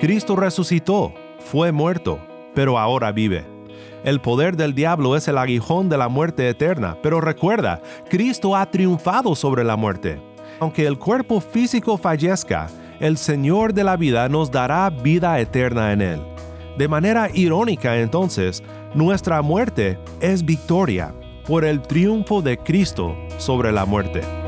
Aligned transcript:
Cristo 0.00 0.36
resucitó, 0.36 1.12
fue 1.38 1.72
muerto, 1.72 2.18
pero 2.54 2.78
ahora 2.78 3.12
vive. 3.12 3.44
El 4.04 4.20
poder 4.20 4.56
del 4.56 4.74
diablo 4.74 5.16
es 5.16 5.26
el 5.26 5.38
aguijón 5.38 5.88
de 5.88 5.98
la 5.98 6.08
muerte 6.08 6.48
eterna, 6.48 6.96
pero 7.02 7.20
recuerda, 7.20 7.82
Cristo 8.08 8.54
ha 8.54 8.70
triunfado 8.70 9.34
sobre 9.34 9.64
la 9.64 9.76
muerte. 9.76 10.20
Aunque 10.60 10.86
el 10.86 10.98
cuerpo 10.98 11.40
físico 11.40 11.98
fallezca, 11.98 12.68
el 13.00 13.16
Señor 13.16 13.74
de 13.74 13.84
la 13.84 13.96
vida 13.96 14.28
nos 14.28 14.50
dará 14.50 14.88
vida 14.90 15.38
eterna 15.40 15.92
en 15.92 16.02
él. 16.02 16.20
De 16.76 16.88
manera 16.88 17.28
irónica 17.32 17.98
entonces, 17.98 18.62
nuestra 18.94 19.42
muerte 19.42 19.98
es 20.20 20.44
victoria 20.44 21.12
por 21.46 21.64
el 21.64 21.82
triunfo 21.82 22.40
de 22.40 22.56
Cristo 22.56 23.16
sobre 23.38 23.72
la 23.72 23.84
muerte. 23.84 24.47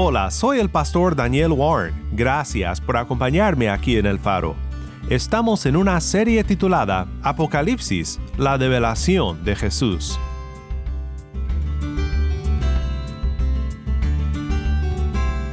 Hola, 0.00 0.30
soy 0.30 0.60
el 0.60 0.70
pastor 0.70 1.16
Daniel 1.16 1.50
Warren. 1.50 1.92
Gracias 2.12 2.80
por 2.80 2.96
acompañarme 2.96 3.68
aquí 3.68 3.96
en 3.96 4.06
El 4.06 4.20
Faro. 4.20 4.54
Estamos 5.10 5.66
en 5.66 5.74
una 5.74 6.00
serie 6.00 6.44
titulada 6.44 7.08
Apocalipsis, 7.20 8.20
la 8.36 8.58
develación 8.58 9.44
de 9.44 9.56
Jesús. 9.56 10.16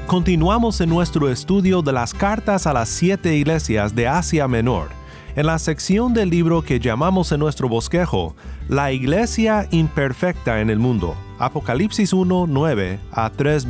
Continuamos 0.06 0.80
en 0.80 0.90
nuestro 0.90 1.32
estudio 1.32 1.82
de 1.82 1.94
las 1.94 2.14
cartas 2.14 2.68
a 2.68 2.74
las 2.74 2.90
siete 2.90 3.36
iglesias 3.36 3.96
de 3.96 4.08
Asia 4.08 4.48
Menor, 4.48 4.90
en 5.36 5.48
la 5.48 5.58
sección 5.58 6.14
del 6.14 6.30
libro 6.30 6.62
que 6.62 6.80
llamamos 6.80 7.32
en 7.32 7.40
nuestro 7.40 7.68
bosquejo 7.68 8.36
La 8.68 8.92
Iglesia 8.92 9.68
Imperfecta 9.72 10.62
en 10.62 10.70
el 10.70 10.78
Mundo, 10.78 11.16
Apocalipsis 11.38 12.14
1, 12.14 12.46
9 12.48 13.00
a 13.12 13.30
3, 13.30 13.68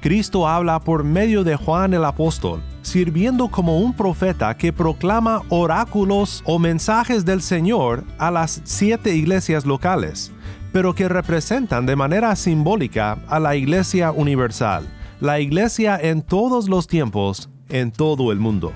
Cristo 0.00 0.46
habla 0.46 0.78
por 0.78 1.02
medio 1.02 1.42
de 1.42 1.56
Juan 1.56 1.92
el 1.92 2.04
apóstol, 2.04 2.62
sirviendo 2.82 3.48
como 3.48 3.78
un 3.78 3.92
profeta 3.92 4.56
que 4.56 4.72
proclama 4.72 5.42
oráculos 5.48 6.42
o 6.46 6.60
mensajes 6.60 7.24
del 7.24 7.42
Señor 7.42 8.04
a 8.16 8.30
las 8.30 8.62
siete 8.64 9.14
iglesias 9.14 9.66
locales, 9.66 10.30
pero 10.72 10.94
que 10.94 11.08
representan 11.08 11.84
de 11.84 11.96
manera 11.96 12.36
simbólica 12.36 13.18
a 13.28 13.40
la 13.40 13.56
iglesia 13.56 14.12
universal, 14.12 14.86
la 15.20 15.40
iglesia 15.40 15.98
en 16.00 16.22
todos 16.22 16.68
los 16.68 16.86
tiempos, 16.86 17.50
en 17.68 17.90
todo 17.90 18.30
el 18.30 18.38
mundo. 18.38 18.72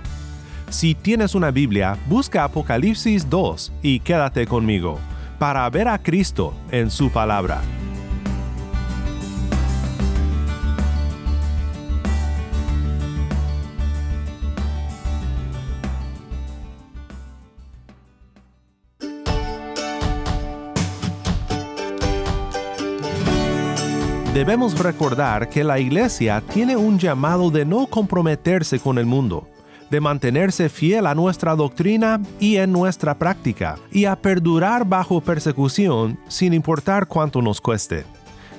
Si 0.71 0.97
tienes 0.97 1.37
una 1.37 1.53
Biblia, 1.53 1.97
busca 2.09 2.43
Apocalipsis 2.43 3.31
2 3.31 3.73
y 3.81 4.01
quédate 4.01 4.45
conmigo 4.47 4.99
para 5.39 5.69
ver 5.71 5.89
a 5.89 5.99
Cristo 5.99 6.55
en 6.71 6.91
su 6.91 7.11
palabra. 7.11 7.63
Debemos 24.35 24.77
recordar 24.77 25.49
que 25.49 25.63
la 25.63 25.79
iglesia 25.79 26.41
tiene 26.41 26.77
un 26.77 26.99
llamado 26.99 27.53
de 27.53 27.65
no 27.65 27.87
comprometerse 27.87 28.81
con 28.81 28.99
el 28.99 29.07
mundo, 29.07 29.49
de 29.95 30.01
mantenerse 30.01 30.69
fiel 30.69 31.07
a 31.07 31.15
nuestra 31.15 31.55
doctrina 31.55 32.21
y 32.41 32.57
en 32.57 32.73
nuestra 32.73 33.17
práctica, 33.17 33.79
y 33.93 34.07
a 34.07 34.17
perdurar 34.17 34.85
bajo 34.85 35.21
persecución 35.21 36.19
sin 36.27 36.53
importar 36.53 37.07
cuánto 37.07 37.41
nos 37.41 37.61
cueste. 37.61 38.05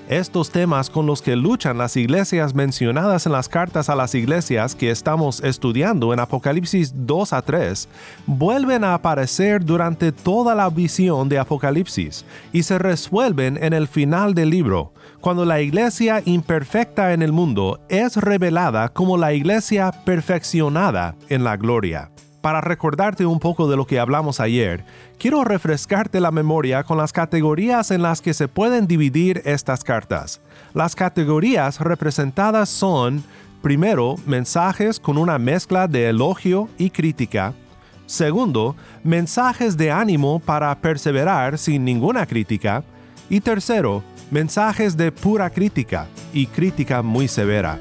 Estos 0.10 0.52
temas 0.52 0.92
con 0.92 1.08
los 1.08 1.24
que 1.24 1.36
luchan 1.36 1.80
las 1.80 1.98
iglesias 1.98 2.54
mencionadas 2.54 3.26
en 3.26 3.32
las 3.32 3.50
cartas 3.50 3.90
a 3.90 3.96
las 3.96 4.14
iglesias 4.14 4.76
que 4.76 4.92
estamos 4.92 5.42
estudiando 5.44 6.14
en 6.14 6.20
Apocalipsis 6.20 6.94
2 6.96 7.34
a 7.34 7.42
3 7.42 7.90
vuelven 8.28 8.84
a 8.84 8.94
aparecer 8.94 9.66
durante 9.66 10.12
toda 10.12 10.54
la 10.54 10.70
visión 10.70 11.28
de 11.28 11.40
Apocalipsis 11.40 12.24
y 12.54 12.62
se 12.62 12.78
resuelven 12.78 13.58
en 13.60 13.74
el 13.74 13.88
final 13.88 14.36
del 14.36 14.52
libro, 14.52 14.94
cuando 15.22 15.44
la 15.44 15.60
iglesia 15.62 16.22
imperfecta 16.24 17.14
en 17.14 17.24
el 17.24 17.32
mundo 17.32 17.80
es 17.90 18.16
revelada 18.16 18.90
como 18.90 19.18
la 19.18 19.34
iglesia 19.34 19.92
perfeccionada 20.06 21.16
en 21.30 21.44
la 21.44 21.58
gloria. 21.58 22.12
Para 22.45 22.61
recordarte 22.61 23.25
un 23.25 23.39
poco 23.39 23.67
de 23.67 23.75
lo 23.75 23.88
que 23.88 24.00
hablamos 24.00 24.39
ayer, 24.39 24.85
quiero 25.17 25.44
refrescarte 25.44 26.19
la 26.19 26.29
memoria 26.29 26.83
con 26.83 26.95
las 26.95 27.11
categorías 27.11 27.89
en 27.89 28.03
las 28.03 28.22
que 28.22 28.35
se 28.35 28.47
pueden 28.47 28.85
dividir 28.85 29.41
estas 29.45 29.83
cartas. 29.83 30.41
Las 30.75 30.95
categorías 30.95 31.79
representadas 31.79 32.69
son, 32.69 33.23
primero, 33.63 34.17
mensajes 34.28 35.00
con 35.00 35.17
una 35.17 35.39
mezcla 35.39 35.88
de 35.88 36.09
elogio 36.09 36.69
y 36.78 36.91
crítica. 36.91 37.56
Segundo, 38.06 38.75
mensajes 39.03 39.75
de 39.75 39.89
ánimo 39.89 40.39
para 40.39 40.75
perseverar 40.75 41.57
sin 41.57 41.83
ninguna 41.83 42.27
crítica. 42.27 42.83
Y 43.27 43.41
tercero, 43.41 44.03
mensajes 44.29 44.95
de 44.95 45.12
pura 45.12 45.50
crítica 45.50 46.06
y 46.31 46.45
crítica 46.45 47.01
muy 47.01 47.27
severa. 47.27 47.79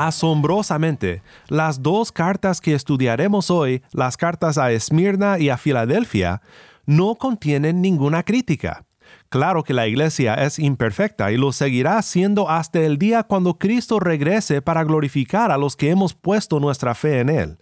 Asombrosamente, 0.00 1.22
las 1.48 1.82
dos 1.82 2.10
cartas 2.10 2.62
que 2.62 2.72
estudiaremos 2.72 3.50
hoy, 3.50 3.82
las 3.92 4.16
cartas 4.16 4.56
a 4.56 4.72
Esmirna 4.72 5.38
y 5.38 5.50
a 5.50 5.58
Filadelfia, 5.58 6.40
no 6.86 7.16
contienen 7.16 7.82
ninguna 7.82 8.22
crítica. 8.22 8.86
Claro 9.28 9.62
que 9.62 9.74
la 9.74 9.86
iglesia 9.86 10.32
es 10.36 10.58
imperfecta 10.58 11.32
y 11.32 11.36
lo 11.36 11.52
seguirá 11.52 12.00
siendo 12.00 12.48
hasta 12.48 12.80
el 12.80 12.96
día 12.96 13.24
cuando 13.24 13.58
Cristo 13.58 14.00
regrese 14.00 14.62
para 14.62 14.84
glorificar 14.84 15.52
a 15.52 15.58
los 15.58 15.76
que 15.76 15.90
hemos 15.90 16.14
puesto 16.14 16.60
nuestra 16.60 16.94
fe 16.94 17.20
en 17.20 17.28
Él. 17.28 17.58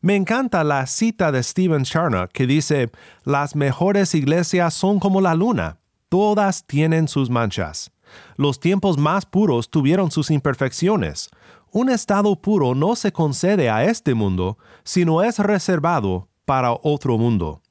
Me 0.00 0.16
encanta 0.16 0.64
la 0.64 0.86
cita 0.86 1.30
de 1.30 1.42
Stephen 1.42 1.84
Charnock 1.84 2.32
que 2.32 2.46
dice, 2.46 2.90
las 3.22 3.54
mejores 3.54 4.14
iglesias 4.14 4.72
son 4.72 4.98
como 4.98 5.20
la 5.20 5.34
luna, 5.34 5.76
todas 6.08 6.66
tienen 6.66 7.06
sus 7.06 7.28
manchas. 7.28 7.92
Los 8.36 8.60
tiempos 8.60 8.98
más 8.98 9.26
puros 9.26 9.70
tuvieron 9.70 10.10
sus 10.10 10.30
imperfecciones, 10.30 11.28
un 11.70 11.90
estado 11.90 12.36
puro 12.36 12.74
no 12.74 12.96
se 12.96 13.12
concede 13.12 13.70
a 13.70 13.84
este 13.84 14.14
mundo, 14.14 14.58
sino 14.84 15.22
es 15.22 15.38
reservado 15.38 16.28
para 16.44 16.72
otro 16.72 17.18
mundo. 17.18 17.62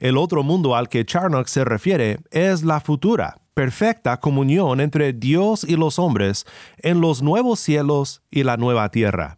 El 0.00 0.16
otro 0.16 0.42
mundo 0.42 0.76
al 0.76 0.88
que 0.88 1.04
Charnock 1.04 1.48
se 1.48 1.64
refiere 1.64 2.20
es 2.30 2.62
la 2.62 2.80
futura, 2.80 3.38
perfecta 3.54 4.20
comunión 4.20 4.80
entre 4.80 5.12
Dios 5.12 5.64
y 5.64 5.76
los 5.76 5.98
hombres 5.98 6.46
en 6.78 7.00
los 7.00 7.22
nuevos 7.22 7.58
cielos 7.58 8.22
y 8.30 8.44
la 8.44 8.56
nueva 8.56 8.90
tierra. 8.90 9.36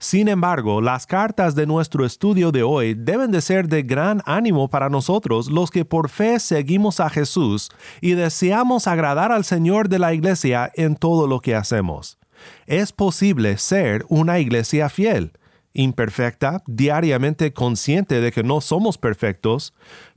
Sin 0.00 0.26
embargo, 0.26 0.80
las 0.80 1.06
cartas 1.06 1.54
de 1.54 1.66
nuestro 1.66 2.04
estudio 2.04 2.50
de 2.50 2.64
hoy 2.64 2.94
deben 2.94 3.30
de 3.30 3.40
ser 3.40 3.68
de 3.68 3.82
gran 3.82 4.22
ánimo 4.24 4.68
para 4.68 4.88
nosotros 4.88 5.48
los 5.48 5.70
que 5.70 5.84
por 5.84 6.08
fe 6.08 6.40
seguimos 6.40 6.98
a 6.98 7.08
Jesús 7.10 7.70
y 8.00 8.12
deseamos 8.12 8.88
agradar 8.88 9.30
al 9.30 9.44
Señor 9.44 9.88
de 9.88 10.00
la 10.00 10.12
Iglesia 10.12 10.72
en 10.74 10.96
todo 10.96 11.28
lo 11.28 11.40
que 11.40 11.54
hacemos 11.54 12.19
es 12.66 12.92
posible 12.92 13.58
ser 13.58 14.04
una 14.08 14.38
iglesia 14.38 14.88
fiel, 14.88 15.32
imperfecta, 15.72 16.62
diariamente 16.66 17.52
consciente 17.52 18.20
de 18.20 18.32
que 18.32 18.42
no 18.42 18.60
somos 18.60 18.98
perfectos, 18.98 19.72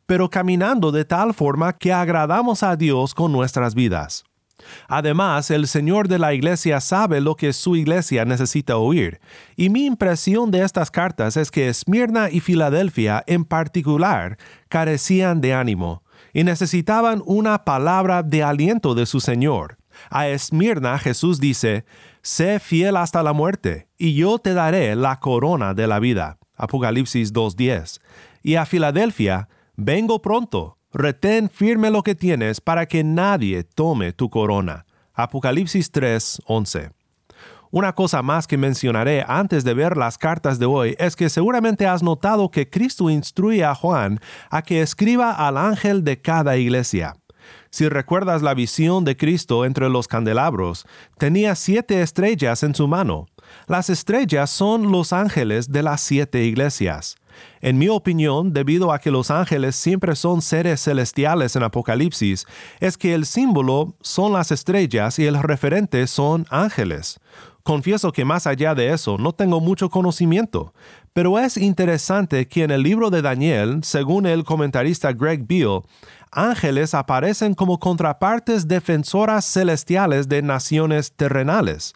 pero 0.05 0.29
caminando 0.29 0.91
de 0.91 1.05
tal 1.05 1.33
forma 1.33 1.73
que 1.73 1.93
agradamos 1.93 2.63
a 2.63 2.75
Dios 2.75 3.13
con 3.13 3.31
nuestras 3.31 3.75
vidas. 3.75 4.23
Además, 4.87 5.51
el 5.51 5.67
Señor 5.67 6.07
de 6.07 6.19
la 6.19 6.33
Iglesia 6.33 6.79
sabe 6.79 7.21
lo 7.21 7.35
que 7.35 7.53
su 7.53 7.75
Iglesia 7.75 8.25
necesita 8.25 8.77
oír, 8.77 9.19
y 9.55 9.69
mi 9.69 9.85
impresión 9.85 10.51
de 10.51 10.63
estas 10.63 10.91
cartas 10.91 11.37
es 11.37 11.51
que 11.51 11.67
Esmirna 11.67 12.29
y 12.29 12.39
Filadelfia 12.39 13.23
en 13.27 13.45
particular 13.45 14.37
carecían 14.69 15.41
de 15.41 15.53
ánimo 15.53 16.03
y 16.33 16.43
necesitaban 16.43 17.21
una 17.25 17.63
palabra 17.63 18.23
de 18.23 18.43
aliento 18.43 18.95
de 18.95 19.05
su 19.05 19.19
Señor. 19.19 19.77
A 20.09 20.27
Esmirna 20.27 20.97
Jesús 20.97 21.39
dice, 21.39 21.85
Sé 22.23 22.59
fiel 22.59 22.97
hasta 22.97 23.21
la 23.21 23.33
muerte, 23.33 23.89
y 23.97 24.15
yo 24.15 24.39
te 24.39 24.53
daré 24.53 24.95
la 24.95 25.19
corona 25.19 25.73
de 25.73 25.87
la 25.87 25.99
vida. 25.99 26.39
Apocalipsis 26.55 27.33
2.10. 27.33 27.99
Y 28.41 28.55
a 28.55 28.65
Filadelfia, 28.65 29.49
Vengo 29.75 30.21
pronto, 30.21 30.77
retén 30.91 31.49
firme 31.49 31.89
lo 31.89 32.03
que 32.03 32.13
tienes 32.13 32.61
para 32.61 32.85
que 32.85 33.03
nadie 33.03 33.63
tome 33.63 34.13
tu 34.13 34.29
corona. 34.29 34.85
Apocalipsis 35.13 35.91
3:11. 35.91 36.91
Una 37.71 37.93
cosa 37.93 38.21
más 38.21 38.45
que 38.45 38.55
mencionaré 38.55 39.25
antes 39.27 39.63
de 39.63 39.73
ver 39.73 39.97
las 39.97 40.19
cartas 40.19 40.59
de 40.59 40.67
hoy 40.67 40.95
es 40.99 41.15
que 41.15 41.27
seguramente 41.29 41.87
has 41.87 42.03
notado 42.03 42.51
que 42.51 42.69
Cristo 42.69 43.09
instruye 43.09 43.65
a 43.65 43.73
Juan 43.73 44.19
a 44.51 44.61
que 44.61 44.81
escriba 44.81 45.31
al 45.31 45.57
ángel 45.57 46.03
de 46.03 46.21
cada 46.21 46.55
iglesia. 46.55 47.15
Si 47.73 47.89
recuerdas 47.89 48.43
la 48.43 48.53
visión 48.53 49.03
de 49.03 49.17
Cristo 49.17 49.65
entre 49.65 49.89
los 49.89 50.07
candelabros, 50.07 50.85
tenía 51.17 51.55
siete 51.55 52.03
estrellas 52.03 52.61
en 52.61 52.75
su 52.75 52.87
mano. 52.87 53.25
Las 53.65 53.89
estrellas 53.89 54.51
son 54.51 54.91
los 54.91 55.11
ángeles 55.11 55.71
de 55.71 55.81
las 55.81 55.99
siete 55.99 56.43
iglesias. 56.43 57.15
En 57.61 57.79
mi 57.79 57.89
opinión, 57.89 58.53
debido 58.53 58.91
a 58.91 58.99
que 58.99 59.09
los 59.09 59.31
ángeles 59.31 59.75
siempre 59.75 60.15
son 60.15 60.43
seres 60.43 60.83
celestiales 60.83 61.55
en 61.55 61.63
Apocalipsis, 61.63 62.45
es 62.79 62.95
que 62.95 63.15
el 63.15 63.25
símbolo 63.25 63.95
son 64.01 64.33
las 64.33 64.51
estrellas 64.51 65.17
y 65.17 65.25
el 65.25 65.41
referente 65.41 66.05
son 66.05 66.45
ángeles. 66.51 67.19
Confieso 67.63 68.11
que 68.11 68.25
más 68.25 68.45
allá 68.45 68.75
de 68.75 68.91
eso 68.91 69.17
no 69.17 69.31
tengo 69.31 69.61
mucho 69.61 69.89
conocimiento, 69.89 70.73
pero 71.13 71.39
es 71.39 71.55
interesante 71.55 72.45
que 72.47 72.63
en 72.63 72.71
el 72.71 72.83
libro 72.83 73.09
de 73.09 73.21
Daniel, 73.21 73.79
según 73.83 74.25
el 74.25 74.43
comentarista 74.43 75.13
Greg 75.13 75.47
Beale, 75.47 75.81
ángeles 76.35 76.93
aparecen 76.93 77.53
como 77.53 77.79
contrapartes 77.79 78.67
defensoras 78.67 79.45
celestiales 79.45 80.27
de 80.29 80.41
naciones 80.41 81.13
terrenales. 81.13 81.93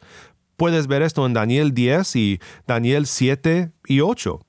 Puedes 0.56 0.88
ver 0.88 1.02
esto 1.02 1.26
en 1.26 1.34
Daniel 1.34 1.74
10 1.74 2.16
y 2.16 2.40
Daniel 2.66 3.06
7 3.06 3.72
y 3.86 4.02
8. 4.02 4.40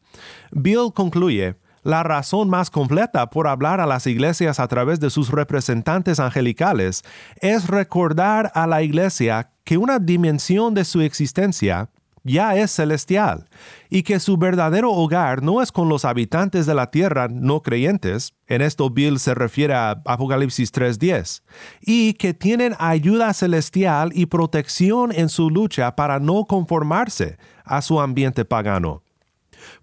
Bill 0.52 0.93
concluye, 0.94 1.56
la 1.82 2.02
razón 2.02 2.50
más 2.50 2.70
completa 2.70 3.31
por 3.31 3.46
hablar 3.46 3.81
a 3.81 3.87
las 3.87 4.06
iglesias 4.06 4.61
a 4.61 4.69
través 4.69 5.00
de 5.00 5.11
sus 5.11 5.31
representantes 5.31 6.20
angelicales 6.20 7.02
es 7.41 7.67
recordar 7.67 8.50
a 8.55 8.67
la 8.67 8.82
iglesia 8.82 9.52
que 9.64 9.79
una 9.79 9.99
dimensión 9.99 10.75
de 10.75 10.84
su 10.84 11.00
existencia 11.00 11.88
ya 12.28 12.54
es 12.56 12.70
celestial 12.70 13.48
y 13.90 14.02
que 14.02 14.20
su 14.20 14.36
verdadero 14.36 14.92
hogar 14.92 15.42
no 15.42 15.62
es 15.62 15.72
con 15.72 15.88
los 15.88 16.04
habitantes 16.04 16.66
de 16.66 16.75
la 16.75 16.90
tierra 16.90 17.28
no 17.28 17.62
creyentes, 17.62 18.34
en 18.46 18.62
esto 18.62 18.90
Bill 18.90 19.19
se 19.19 19.34
refiere 19.34 19.75
a 19.75 20.02
Apocalipsis 20.04 20.72
3.10, 20.72 21.42
y 21.80 22.14
que 22.14 22.34
tienen 22.34 22.75
ayuda 22.78 23.32
celestial 23.32 24.10
y 24.14 24.26
protección 24.26 25.12
en 25.12 25.28
su 25.28 25.50
lucha 25.50 25.96
para 25.96 26.20
no 26.20 26.44
conformarse 26.44 27.38
a 27.64 27.82
su 27.82 28.00
ambiente 28.00 28.44
pagano. 28.44 29.02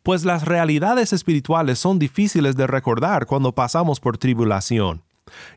Pues 0.04 0.24
las 0.24 0.46
realidades 0.46 1.14
espirituales 1.14 1.80
son 1.80 2.00
difíciles 2.00 2.56
de 2.56 2.68
recordar 2.68 3.26
cuando 3.26 3.54
pasamos 3.54 4.00
por 4.00 4.18
tribulación. 4.18 5.04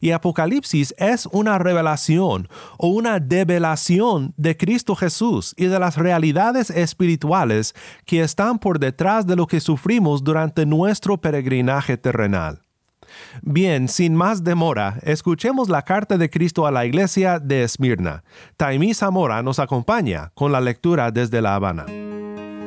Y 0.00 0.12
Apocalipsis 0.12 0.94
es 0.98 1.26
una 1.32 1.58
revelación 1.58 2.48
o 2.78 2.88
una 2.88 3.20
develación 3.20 4.34
de 4.36 4.56
Cristo 4.56 4.94
Jesús 4.94 5.54
y 5.56 5.66
de 5.66 5.78
las 5.78 5.96
realidades 5.96 6.70
espirituales 6.70 7.74
que 8.04 8.22
están 8.22 8.58
por 8.58 8.78
detrás 8.78 9.26
de 9.26 9.36
lo 9.36 9.46
que 9.46 9.60
sufrimos 9.60 10.24
durante 10.24 10.66
nuestro 10.66 11.20
peregrinaje 11.20 11.96
terrenal. 11.96 12.62
Bien, 13.42 13.88
sin 13.88 14.14
más 14.14 14.44
demora, 14.44 14.98
escuchemos 15.02 15.68
la 15.68 15.82
carta 15.82 16.18
de 16.18 16.30
Cristo 16.30 16.66
a 16.66 16.70
la 16.70 16.84
iglesia 16.84 17.38
de 17.38 17.62
Esmirna. 17.62 18.22
Taimí 18.56 18.94
Zamora 18.94 19.42
nos 19.42 19.58
acompaña 19.58 20.30
con 20.34 20.52
la 20.52 20.60
lectura 20.60 21.10
desde 21.10 21.40
La 21.40 21.54
Habana. 21.54 21.86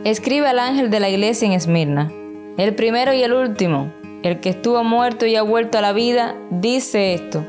Escribe 0.04 0.48
al 0.48 0.60
ángel 0.60 0.90
de 0.90 1.00
la 1.00 1.10
iglesia 1.10 1.46
en 1.46 1.54
Esmirna, 1.54 2.12
el 2.58 2.76
primero 2.76 3.14
y 3.14 3.22
el 3.22 3.34
último, 3.34 3.94
el 4.24 4.40
que 4.40 4.50
estuvo 4.50 4.84
muerto 4.84 5.26
y 5.26 5.36
ha 5.36 5.42
vuelto 5.42 5.78
a 5.78 5.82
la 5.82 5.94
vida, 5.94 6.36
dice 6.50 7.14
esto. 7.14 7.44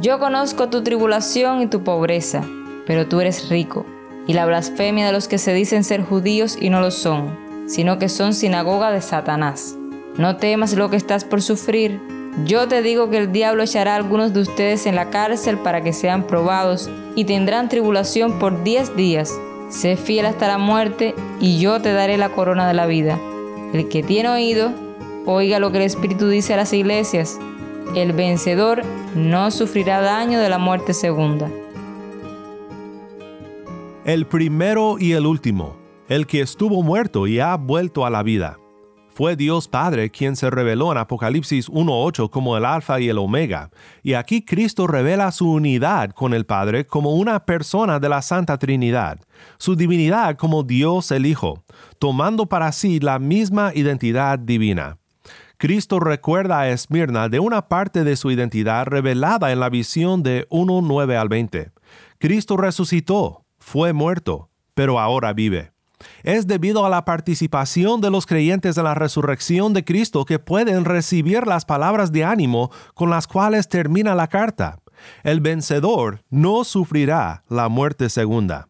Yo 0.00 0.18
conozco 0.18 0.68
tu 0.68 0.82
tribulación 0.82 1.60
y 1.62 1.66
tu 1.66 1.82
pobreza, 1.82 2.44
pero 2.86 3.06
tú 3.06 3.20
eres 3.20 3.48
rico, 3.48 3.86
y 4.26 4.32
la 4.32 4.46
blasfemia 4.46 5.06
de 5.06 5.12
los 5.12 5.28
que 5.28 5.38
se 5.38 5.52
dicen 5.52 5.84
ser 5.84 6.02
judíos 6.02 6.56
y 6.60 6.70
no 6.70 6.80
lo 6.80 6.90
son, 6.90 7.36
sino 7.66 7.98
que 7.98 8.08
son 8.08 8.34
sinagoga 8.34 8.90
de 8.90 9.00
Satanás. 9.00 9.76
No 10.16 10.36
temas 10.36 10.74
lo 10.74 10.90
que 10.90 10.96
estás 10.96 11.24
por 11.24 11.42
sufrir. 11.42 12.00
Yo 12.44 12.68
te 12.68 12.82
digo 12.82 13.10
que 13.10 13.18
el 13.18 13.32
diablo 13.32 13.62
echará 13.62 13.94
algunos 13.94 14.32
de 14.32 14.40
ustedes 14.40 14.86
en 14.86 14.96
la 14.96 15.10
cárcel 15.10 15.58
para 15.58 15.82
que 15.82 15.92
sean 15.92 16.26
probados, 16.26 16.90
y 17.16 17.24
tendrán 17.24 17.68
tribulación 17.68 18.38
por 18.38 18.64
diez 18.64 18.96
días. 18.96 19.32
Sé 19.70 19.96
fiel 19.96 20.26
hasta 20.26 20.48
la 20.48 20.58
muerte 20.58 21.14
y 21.40 21.58
yo 21.58 21.80
te 21.80 21.92
daré 21.92 22.16
la 22.16 22.28
corona 22.30 22.66
de 22.68 22.74
la 22.74 22.86
vida. 22.86 23.18
El 23.72 23.88
que 23.88 24.02
tiene 24.02 24.28
oído, 24.28 24.72
oiga 25.26 25.58
lo 25.58 25.70
que 25.70 25.78
el 25.78 25.84
Espíritu 25.84 26.28
dice 26.28 26.54
a 26.54 26.58
las 26.58 26.72
iglesias. 26.72 27.38
El 27.94 28.12
vencedor 28.12 28.82
no 29.14 29.50
sufrirá 29.50 30.00
daño 30.00 30.40
de 30.40 30.48
la 30.48 30.58
muerte 30.58 30.94
segunda. 30.94 31.50
El 34.04 34.26
primero 34.26 34.96
y 34.98 35.12
el 35.12 35.26
último, 35.26 35.76
el 36.08 36.26
que 36.26 36.40
estuvo 36.40 36.82
muerto 36.82 37.26
y 37.26 37.40
ha 37.40 37.56
vuelto 37.56 38.04
a 38.04 38.10
la 38.10 38.22
vida. 38.22 38.58
Fue 39.14 39.36
Dios 39.36 39.68
Padre 39.68 40.10
quien 40.10 40.34
se 40.34 40.50
reveló 40.50 40.90
en 40.90 40.98
Apocalipsis 40.98 41.70
1.8 41.70 42.28
como 42.30 42.56
el 42.56 42.64
Alfa 42.64 42.98
y 42.98 43.08
el 43.08 43.18
Omega, 43.18 43.70
y 44.02 44.14
aquí 44.14 44.44
Cristo 44.44 44.88
revela 44.88 45.30
su 45.30 45.52
unidad 45.52 46.10
con 46.10 46.34
el 46.34 46.46
Padre 46.46 46.84
como 46.84 47.14
una 47.14 47.46
persona 47.46 48.00
de 48.00 48.08
la 48.08 48.22
Santa 48.22 48.58
Trinidad, 48.58 49.20
su 49.56 49.76
divinidad 49.76 50.36
como 50.36 50.64
Dios 50.64 51.12
el 51.12 51.26
Hijo, 51.26 51.62
tomando 52.00 52.46
para 52.46 52.72
sí 52.72 52.98
la 52.98 53.20
misma 53.20 53.70
identidad 53.72 54.36
divina. 54.36 54.98
Cristo 55.56 56.00
recuerda 56.00 56.60
a 56.60 56.68
Esmirna 56.68 57.28
de 57.28 57.40
una 57.40 57.68
parte 57.68 58.04
de 58.04 58.16
su 58.16 58.30
identidad 58.30 58.86
revelada 58.86 59.52
en 59.52 59.60
la 59.60 59.70
visión 59.70 60.22
de 60.22 60.48
1.9 60.50 61.16
al 61.16 61.28
20. 61.28 61.72
Cristo 62.18 62.56
resucitó, 62.56 63.44
fue 63.58 63.92
muerto, 63.92 64.50
pero 64.74 64.98
ahora 64.98 65.32
vive. 65.32 65.72
Es 66.22 66.46
debido 66.46 66.84
a 66.84 66.90
la 66.90 67.04
participación 67.04 68.00
de 68.00 68.10
los 68.10 68.26
creyentes 68.26 68.76
en 68.76 68.84
la 68.84 68.94
resurrección 68.94 69.72
de 69.72 69.84
Cristo 69.84 70.24
que 70.24 70.38
pueden 70.38 70.84
recibir 70.84 71.46
las 71.46 71.64
palabras 71.64 72.12
de 72.12 72.24
ánimo 72.24 72.70
con 72.94 73.10
las 73.10 73.26
cuales 73.26 73.68
termina 73.68 74.14
la 74.14 74.28
carta. 74.28 74.80
El 75.22 75.40
vencedor 75.40 76.22
no 76.30 76.64
sufrirá 76.64 77.44
la 77.48 77.68
muerte 77.68 78.08
segunda. 78.08 78.68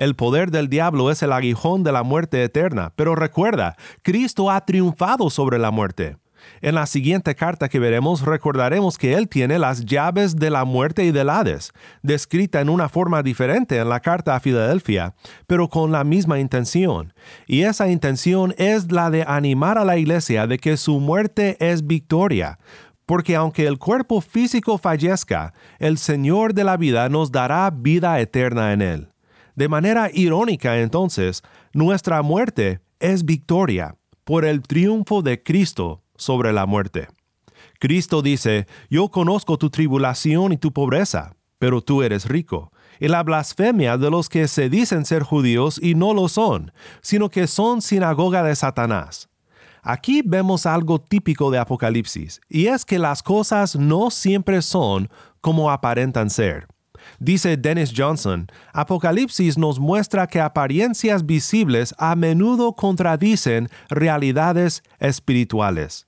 El 0.00 0.16
poder 0.16 0.50
del 0.50 0.70
diablo 0.70 1.10
es 1.10 1.22
el 1.22 1.30
aguijón 1.30 1.84
de 1.84 1.92
la 1.92 2.02
muerte 2.02 2.42
eterna, 2.42 2.90
pero 2.96 3.14
recuerda, 3.14 3.76
Cristo 4.00 4.50
ha 4.50 4.64
triunfado 4.64 5.28
sobre 5.28 5.58
la 5.58 5.70
muerte. 5.70 6.16
En 6.62 6.76
la 6.76 6.86
siguiente 6.86 7.34
carta 7.34 7.68
que 7.68 7.78
veremos 7.78 8.22
recordaremos 8.22 8.96
que 8.96 9.12
Él 9.12 9.28
tiene 9.28 9.58
las 9.58 9.84
llaves 9.84 10.36
de 10.36 10.48
la 10.48 10.64
muerte 10.64 11.04
y 11.04 11.10
del 11.10 11.28
Hades, 11.28 11.74
descrita 12.02 12.62
en 12.62 12.70
una 12.70 12.88
forma 12.88 13.22
diferente 13.22 13.76
en 13.76 13.90
la 13.90 14.00
carta 14.00 14.34
a 14.34 14.40
Filadelfia, 14.40 15.14
pero 15.46 15.68
con 15.68 15.92
la 15.92 16.02
misma 16.02 16.38
intención. 16.38 17.12
Y 17.46 17.64
esa 17.64 17.86
intención 17.90 18.54
es 18.56 18.90
la 18.90 19.10
de 19.10 19.26
animar 19.28 19.76
a 19.76 19.84
la 19.84 19.98
iglesia 19.98 20.46
de 20.46 20.56
que 20.56 20.78
su 20.78 20.98
muerte 20.98 21.58
es 21.60 21.86
victoria, 21.86 22.58
porque 23.04 23.36
aunque 23.36 23.66
el 23.66 23.76
cuerpo 23.76 24.22
físico 24.22 24.78
fallezca, 24.78 25.52
el 25.78 25.98
Señor 25.98 26.54
de 26.54 26.64
la 26.64 26.78
vida 26.78 27.10
nos 27.10 27.30
dará 27.30 27.68
vida 27.68 28.18
eterna 28.18 28.72
en 28.72 28.80
Él. 28.80 29.10
De 29.60 29.68
manera 29.68 30.08
irónica 30.10 30.80
entonces, 30.80 31.42
nuestra 31.74 32.22
muerte 32.22 32.80
es 32.98 33.26
victoria 33.26 33.94
por 34.24 34.46
el 34.46 34.62
triunfo 34.62 35.20
de 35.20 35.42
Cristo 35.42 36.02
sobre 36.16 36.54
la 36.54 36.64
muerte. 36.64 37.08
Cristo 37.78 38.22
dice, 38.22 38.66
yo 38.88 39.10
conozco 39.10 39.58
tu 39.58 39.68
tribulación 39.68 40.54
y 40.54 40.56
tu 40.56 40.72
pobreza, 40.72 41.36
pero 41.58 41.82
tú 41.82 42.02
eres 42.02 42.26
rico, 42.26 42.72
y 42.98 43.08
la 43.08 43.22
blasfemia 43.22 43.98
de 43.98 44.10
los 44.10 44.30
que 44.30 44.48
se 44.48 44.70
dicen 44.70 45.04
ser 45.04 45.24
judíos 45.24 45.78
y 45.82 45.94
no 45.94 46.14
lo 46.14 46.30
son, 46.30 46.72
sino 47.02 47.28
que 47.28 47.46
son 47.46 47.82
sinagoga 47.82 48.42
de 48.42 48.56
Satanás. 48.56 49.28
Aquí 49.82 50.22
vemos 50.24 50.64
algo 50.64 51.02
típico 51.02 51.50
de 51.50 51.58
Apocalipsis, 51.58 52.40
y 52.48 52.68
es 52.68 52.86
que 52.86 52.98
las 52.98 53.22
cosas 53.22 53.76
no 53.76 54.10
siempre 54.10 54.62
son 54.62 55.10
como 55.42 55.70
aparentan 55.70 56.30
ser. 56.30 56.66
Dice 57.18 57.56
Dennis 57.56 57.92
Johnson, 57.96 58.46
Apocalipsis 58.72 59.58
nos 59.58 59.78
muestra 59.78 60.26
que 60.26 60.40
apariencias 60.40 61.26
visibles 61.26 61.94
a 61.98 62.16
menudo 62.16 62.74
contradicen 62.74 63.68
realidades 63.88 64.82
espirituales. 64.98 66.06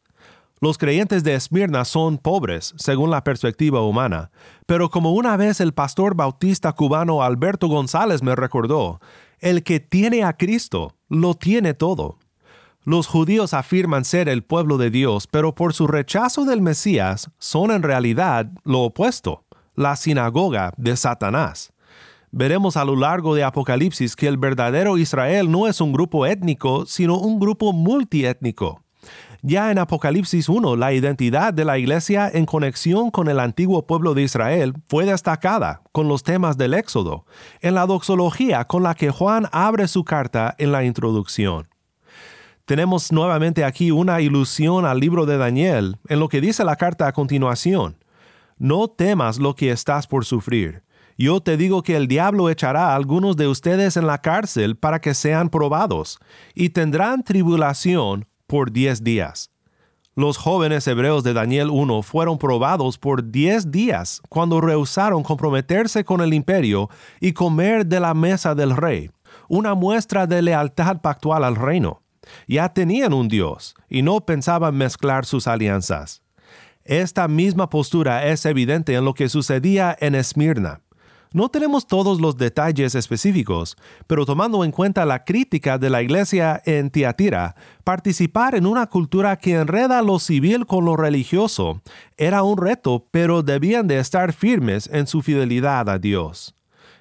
Los 0.61 0.79
creyentes 0.79 1.25
de 1.25 1.35
Esmirna 1.35 1.85
son 1.85 2.19
pobres, 2.19 2.73
según 2.77 3.11
la 3.11 3.25
perspectiva 3.25 3.83
humana, 3.83 4.31
pero 4.65 4.91
como 4.91 5.13
una 5.13 5.37
vez 5.37 5.61
el 5.61 5.75
pastor 5.75 6.15
bautista 6.15 6.73
cubano 6.73 7.25
Alberto 7.25 7.67
González 7.67 8.23
me 8.23 8.37
recordó, 8.37 9.01
el 9.41 9.65
que 9.65 9.81
tiene 9.81 10.23
a 10.23 10.35
Cristo 10.35 10.95
lo 11.09 11.35
tiene 11.35 11.75
todo. 11.75 12.17
Los 12.85 13.09
judíos 13.09 13.55
afirman 13.55 14.05
ser 14.05 14.29
el 14.29 14.45
pueblo 14.45 14.79
de 14.79 14.91
Dios, 14.91 15.27
pero 15.27 15.55
por 15.55 15.75
su 15.75 15.89
rechazo 15.89 16.45
del 16.45 16.63
Mesías 16.63 17.31
son 17.39 17.73
en 17.73 17.83
realidad 17.83 18.51
lo 18.63 18.83
opuesto, 18.83 19.45
la 19.75 19.97
sinagoga 19.97 20.73
de 20.77 20.97
Satanás. 20.97 21.73
Veremos 22.31 22.77
a 22.77 22.85
lo 22.85 22.97
largo 22.97 23.35
de 23.35 23.45
Apocalipsis 23.45 24.17
que 24.17 24.27
el 24.27 24.39
verdadero 24.39 24.97
Israel 24.97 25.51
no 25.51 25.69
es 25.69 25.81
un 25.81 25.93
grupo 25.93 26.25
étnico, 26.25 26.87
sino 26.87 27.19
un 27.19 27.39
grupo 27.39 27.73
multiétnico. 27.73 28.83
Ya 29.43 29.73
en 29.73 29.79
Apocalipsis 29.79 30.49
1, 30.49 30.77
la 30.77 30.93
identidad 30.93 31.53
de 31.53 31.65
la 31.65 31.77
iglesia 31.77 32.31
en 32.33 32.47
conexión 32.47 33.11
con 33.11 33.29
el 33.29 33.41
antiguo 33.41 33.87
pueblo 33.87 34.15
de 34.15 34.23
Israel 34.23 34.75
fue 34.89 35.05
destacada 35.05 35.83
con 35.91 36.07
los 36.07 36.23
temas 36.23 36.57
del 36.57 36.75
Éxodo, 36.75 37.27
en 37.61 37.75
la 37.75 37.87
doxología 37.87 38.65
con 38.67 38.85
la 38.85 38.95
que 38.95 39.11
Juan 39.11 39.49
abre 39.51 39.89
su 39.89 40.05
carta 40.05 40.55
en 40.59 40.71
la 40.71 40.85
introducción. 40.85 41.69
Tenemos 42.65 43.11
nuevamente 43.11 43.65
aquí 43.65 43.91
una 43.91 44.21
ilusión 44.21 44.87
al 44.87 45.01
libro 45.01 45.27
de 45.27 45.37
Daniel 45.37 45.99
en 46.09 46.21
lo 46.21 46.29
que 46.29 46.41
dice 46.41 46.65
la 46.65 46.77
carta 46.77 47.09
a 47.09 47.13
continuación. 47.13 47.97
No 48.63 48.87
temas 48.87 49.39
lo 49.39 49.57
que 49.57 49.73
estás 49.73 50.07
por 50.07 50.25
sufrir. 50.25 50.85
Yo 51.19 51.41
te 51.41 51.57
digo 51.57 51.83
que 51.83 51.97
el 51.97 52.07
diablo 52.07 52.49
echará 52.49 52.91
a 52.91 52.95
algunos 52.95 53.37
de 53.37 53.49
ustedes 53.49 53.97
en 53.97 54.07
la 54.07 54.19
cárcel 54.19 54.77
para 54.77 55.01
que 55.01 55.15
sean 55.15 55.49
probados, 55.49 56.21
y 56.55 56.69
tendrán 56.69 57.25
tribulación 57.25 58.29
por 58.47 58.71
diez 58.71 59.03
días. 59.03 59.51
Los 60.15 60.37
jóvenes 60.37 60.87
hebreos 60.87 61.25
de 61.25 61.33
Daniel 61.33 61.71
1 61.71 62.03
fueron 62.03 62.39
probados 62.39 62.99
por 62.99 63.33
diez 63.33 63.73
días 63.73 64.23
cuando 64.29 64.61
rehusaron 64.61 65.25
comprometerse 65.25 66.05
con 66.05 66.21
el 66.21 66.33
imperio 66.33 66.89
y 67.19 67.33
comer 67.33 67.85
de 67.85 67.99
la 67.99 68.15
mesa 68.15 68.55
del 68.55 68.77
rey, 68.77 69.11
una 69.49 69.75
muestra 69.75 70.29
de 70.29 70.41
lealtad 70.41 71.01
pactual 71.01 71.43
al 71.43 71.57
reino. 71.57 72.03
Ya 72.47 72.73
tenían 72.73 73.13
un 73.13 73.27
Dios 73.27 73.75
y 73.89 74.03
no 74.03 74.25
pensaban 74.25 74.77
mezclar 74.77 75.27
sus 75.27 75.49
alianzas. 75.49 76.23
Esta 76.85 77.29
misma 77.29 77.71
postura 77.71 78.27
es 78.27 78.45
evidente 78.45 78.95
en 78.95 79.05
lo 79.05 79.15
que 79.15 79.29
sucedía 79.29 79.97
en 80.01 80.15
Esmirna. 80.17 80.81
No 81.33 81.49
tenemos 81.49 81.87
todos 81.87 82.21
los 82.21 82.37
detalles 82.37 82.95
específicos, 82.95 83.77
pero 84.07 84.27
tomando 84.27 84.65
en 84.65 84.71
cuenta 84.71 85.07
la 85.07 85.25
crítica 85.25 85.79
de 85.79 85.89
la 85.89 86.03
iglesia 86.03 86.61
en 86.67 86.91
Tiatira, 86.91 87.55
participar 87.85 88.55
en 88.55 88.67
una 88.67 88.87
cultura 88.87 89.37
que 89.37 89.55
enreda 89.55 90.03
lo 90.03 90.19
civil 90.19 90.67
con 90.67 90.85
lo 90.85 90.95
religioso 90.95 91.81
era 92.19 92.43
un 92.43 92.59
reto, 92.59 93.07
pero 93.11 93.43
debían 93.43 93.87
de 93.87 93.99
estar 93.99 94.35
firmes 94.35 94.91
en 94.93 95.07
su 95.07 95.23
fidelidad 95.23 95.89
a 95.89 95.99
Dios. 95.99 96.55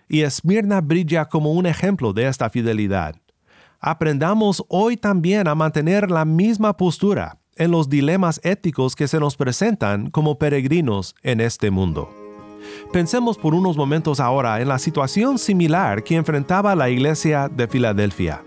Y 0.08 0.22
Esmirna 0.22 0.80
brilla 0.80 1.26
como 1.26 1.52
un 1.52 1.66
ejemplo 1.66 2.14
de 2.14 2.28
esta 2.28 2.50
fidelidad. 2.50 3.16
Aprendamos 3.82 4.64
hoy 4.70 4.96
también 4.96 5.48
a 5.48 5.56
mantener 5.56 6.10
la 6.10 6.24
misma 6.24 6.78
postura 6.78 7.41
en 7.56 7.72
los 7.72 7.90
dilemas 7.90 8.40
éticos 8.44 8.96
que 8.96 9.08
se 9.08 9.20
nos 9.20 9.36
presentan 9.36 10.10
como 10.10 10.38
peregrinos 10.38 11.16
en 11.24 11.42
este 11.42 11.72
mundo. 11.72 12.10
Pensemos 12.92 13.38
por 13.38 13.54
unos 13.56 13.78
momentos 13.78 14.20
ahora 14.20 14.62
en 14.62 14.68
la 14.68 14.80
situación 14.80 15.38
similar 15.38 16.04
que 16.04 16.16
enfrentaba 16.16 16.76
la 16.76 16.90
iglesia 16.90 17.50
de 17.50 17.68
Filadelfia. 17.68 18.44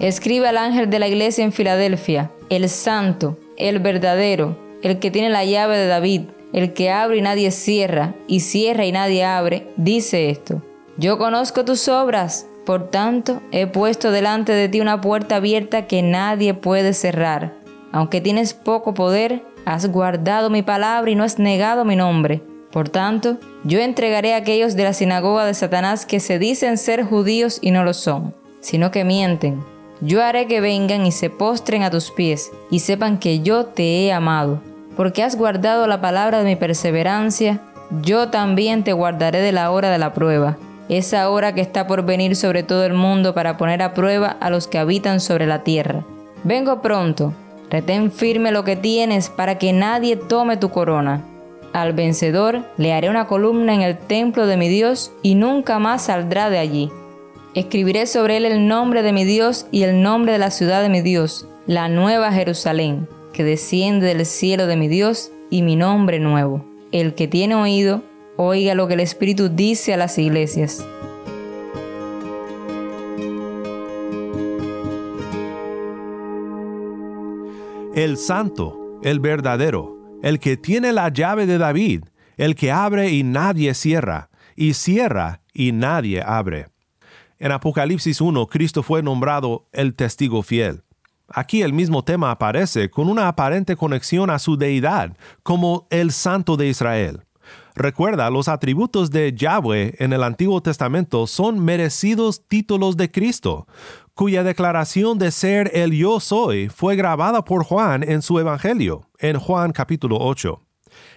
Escribe 0.00 0.48
al 0.48 0.58
ángel 0.58 0.90
de 0.90 0.98
la 0.98 1.08
iglesia 1.08 1.44
en 1.44 1.52
Filadelfia, 1.52 2.30
el 2.50 2.68
santo, 2.68 3.36
el 3.56 3.80
verdadero, 3.80 4.56
el 4.82 4.98
que 5.00 5.10
tiene 5.10 5.28
la 5.28 5.44
llave 5.44 5.76
de 5.76 5.86
David, 5.86 6.22
el 6.52 6.72
que 6.72 6.90
abre 6.90 7.18
y 7.18 7.22
nadie 7.22 7.50
cierra, 7.50 8.14
y 8.26 8.40
cierra 8.40 8.86
y 8.86 8.92
nadie 8.92 9.24
abre, 9.24 9.66
dice 9.76 10.30
esto. 10.30 10.62
Yo 10.96 11.18
conozco 11.18 11.64
tus 11.64 11.88
obras, 11.88 12.46
por 12.64 12.90
tanto 12.90 13.42
he 13.50 13.66
puesto 13.66 14.10
delante 14.10 14.52
de 14.52 14.68
ti 14.68 14.80
una 14.80 15.00
puerta 15.00 15.36
abierta 15.36 15.86
que 15.86 16.02
nadie 16.02 16.54
puede 16.54 16.92
cerrar. 16.94 17.54
Aunque 17.92 18.20
tienes 18.20 18.54
poco 18.54 18.94
poder, 18.94 19.42
has 19.64 19.90
guardado 19.90 20.50
mi 20.50 20.62
palabra 20.62 21.10
y 21.10 21.14
no 21.14 21.24
has 21.24 21.38
negado 21.38 21.84
mi 21.84 21.96
nombre. 21.96 22.42
Por 22.70 22.88
tanto, 22.88 23.38
yo 23.64 23.80
entregaré 23.80 24.34
a 24.34 24.38
aquellos 24.38 24.76
de 24.76 24.84
la 24.84 24.92
sinagoga 24.92 25.46
de 25.46 25.54
Satanás 25.54 26.04
que 26.04 26.20
se 26.20 26.38
dicen 26.38 26.76
ser 26.76 27.02
judíos 27.04 27.58
y 27.62 27.70
no 27.70 27.84
lo 27.84 27.94
son, 27.94 28.34
sino 28.60 28.90
que 28.90 29.04
mienten. 29.04 29.62
Yo 30.00 30.22
haré 30.22 30.46
que 30.46 30.60
vengan 30.60 31.06
y 31.06 31.12
se 31.12 31.30
postren 31.30 31.82
a 31.82 31.90
tus 31.90 32.10
pies 32.10 32.52
y 32.70 32.80
sepan 32.80 33.18
que 33.18 33.40
yo 33.40 33.66
te 33.66 34.04
he 34.04 34.12
amado. 34.12 34.60
Porque 34.96 35.22
has 35.22 35.36
guardado 35.36 35.86
la 35.86 36.00
palabra 36.00 36.38
de 36.38 36.44
mi 36.44 36.56
perseverancia, 36.56 37.60
yo 38.02 38.28
también 38.28 38.84
te 38.84 38.92
guardaré 38.92 39.40
de 39.40 39.52
la 39.52 39.70
hora 39.70 39.90
de 39.90 39.98
la 39.98 40.12
prueba, 40.12 40.58
esa 40.88 41.28
hora 41.30 41.54
que 41.54 41.60
está 41.60 41.86
por 41.86 42.04
venir 42.04 42.36
sobre 42.36 42.62
todo 42.62 42.84
el 42.84 42.94
mundo 42.94 43.34
para 43.34 43.56
poner 43.56 43.82
a 43.82 43.94
prueba 43.94 44.36
a 44.40 44.50
los 44.50 44.68
que 44.68 44.78
habitan 44.78 45.20
sobre 45.20 45.46
la 45.46 45.64
tierra. 45.64 46.04
Vengo 46.44 46.82
pronto, 46.82 47.32
retén 47.70 48.10
firme 48.10 48.52
lo 48.52 48.64
que 48.64 48.76
tienes 48.76 49.28
para 49.28 49.58
que 49.58 49.72
nadie 49.72 50.16
tome 50.16 50.56
tu 50.56 50.70
corona. 50.70 51.24
Al 51.72 51.92
vencedor 51.92 52.64
le 52.76 52.92
haré 52.92 53.10
una 53.10 53.26
columna 53.26 53.74
en 53.74 53.82
el 53.82 53.98
templo 53.98 54.46
de 54.46 54.56
mi 54.56 54.68
Dios 54.68 55.12
y 55.22 55.34
nunca 55.34 55.78
más 55.78 56.06
saldrá 56.06 56.50
de 56.50 56.58
allí. 56.58 56.90
Escribiré 57.54 58.06
sobre 58.06 58.36
él 58.36 58.44
el 58.46 58.68
nombre 58.68 59.02
de 59.02 59.12
mi 59.12 59.24
Dios 59.24 59.66
y 59.70 59.82
el 59.82 60.02
nombre 60.02 60.32
de 60.32 60.38
la 60.38 60.50
ciudad 60.50 60.82
de 60.82 60.88
mi 60.88 61.02
Dios, 61.02 61.46
la 61.66 61.88
nueva 61.88 62.32
Jerusalén, 62.32 63.08
que 63.32 63.44
desciende 63.44 64.06
del 64.06 64.24
cielo 64.26 64.66
de 64.66 64.76
mi 64.76 64.88
Dios 64.88 65.30
y 65.50 65.62
mi 65.62 65.76
nombre 65.76 66.20
nuevo. 66.20 66.64
El 66.92 67.14
que 67.14 67.28
tiene 67.28 67.54
oído, 67.54 68.02
oiga 68.36 68.74
lo 68.74 68.88
que 68.88 68.94
el 68.94 69.00
Espíritu 69.00 69.48
dice 69.48 69.92
a 69.92 69.96
las 69.96 70.18
iglesias. 70.18 70.84
El 77.98 78.16
santo, 78.16 79.00
el 79.02 79.18
verdadero, 79.18 80.20
el 80.22 80.38
que 80.38 80.56
tiene 80.56 80.92
la 80.92 81.08
llave 81.08 81.46
de 81.46 81.58
David, 81.58 82.04
el 82.36 82.54
que 82.54 82.70
abre 82.70 83.10
y 83.10 83.24
nadie 83.24 83.74
cierra, 83.74 84.30
y 84.54 84.74
cierra 84.74 85.42
y 85.52 85.72
nadie 85.72 86.22
abre. 86.22 86.68
En 87.40 87.50
Apocalipsis 87.50 88.20
1, 88.20 88.46
Cristo 88.46 88.84
fue 88.84 89.02
nombrado 89.02 89.66
el 89.72 89.96
testigo 89.96 90.44
fiel. 90.44 90.84
Aquí 91.26 91.62
el 91.62 91.72
mismo 91.72 92.04
tema 92.04 92.30
aparece 92.30 92.88
con 92.88 93.08
una 93.08 93.26
aparente 93.26 93.74
conexión 93.74 94.30
a 94.30 94.38
su 94.38 94.56
deidad, 94.56 95.16
como 95.42 95.88
el 95.90 96.12
Santo 96.12 96.56
de 96.56 96.68
Israel. 96.68 97.24
Recuerda, 97.74 98.30
los 98.30 98.46
atributos 98.46 99.10
de 99.10 99.32
Yahweh 99.32 99.94
en 99.98 100.12
el 100.12 100.22
Antiguo 100.22 100.60
Testamento 100.60 101.26
son 101.26 101.64
merecidos 101.64 102.46
títulos 102.46 102.96
de 102.96 103.10
Cristo, 103.10 103.66
cuya 104.18 104.42
declaración 104.42 105.16
de 105.16 105.30
ser 105.30 105.70
el 105.74 105.92
yo 105.92 106.18
soy 106.18 106.68
fue 106.70 106.96
grabada 106.96 107.44
por 107.44 107.62
Juan 107.62 108.02
en 108.02 108.20
su 108.20 108.40
Evangelio, 108.40 109.08
en 109.20 109.38
Juan 109.38 109.70
capítulo 109.70 110.16
8. 110.18 110.60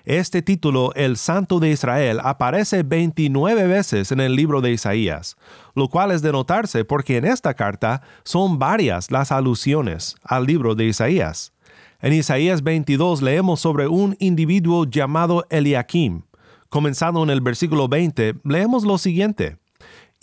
Este 0.06 0.44
título, 0.44 0.94
el 0.94 1.18
Santo 1.18 1.60
de 1.60 1.72
Israel, 1.72 2.20
aparece 2.24 2.84
29 2.84 3.66
veces 3.66 4.12
en 4.12 4.20
el 4.20 4.36
libro 4.36 4.62
de 4.62 4.74
Isaías, 4.74 5.36
lo 5.74 5.88
cual 5.88 6.12
es 6.12 6.22
de 6.22 6.32
notarse 6.32 6.86
porque 6.86 7.18
en 7.18 7.26
esta 7.26 7.56
carta 7.56 8.04
son 8.24 8.60
varias 8.60 9.10
las 9.10 9.32
alusiones 9.32 10.16
al 10.24 10.46
libro 10.46 10.76
de 10.76 10.86
Isaías. 10.86 11.54
En 12.02 12.14
Isaías 12.14 12.62
22 12.62 13.24
leemos 13.24 13.62
sobre 13.62 13.88
un 13.88 14.16
individuo 14.20 14.86
llamado 14.86 15.48
Eliakim. 15.50 16.22
Comenzando 16.70 17.24
en 17.24 17.32
el 17.32 17.42
versículo 17.42 17.88
20, 17.88 18.36
leemos 18.44 18.84
lo 18.84 19.00
siguiente. 19.00 19.58